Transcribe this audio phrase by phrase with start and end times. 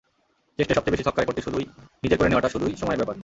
[0.59, 1.65] টেস্টে সবচেয়ে বেশি ছক্কার রেকর্ডটি শুধুই
[2.03, 3.15] নিজের করে নেওয়াটা শুধুই সময়ের ব্যাপার।